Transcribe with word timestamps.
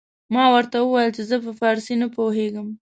ما 0.33 0.45
ورته 0.53 0.77
وويل 0.79 1.11
چې 1.17 1.21
زه 1.29 1.35
په 1.45 1.51
فارسي 1.59 1.93
نه 2.01 2.07
پوهېږم. 2.15 2.67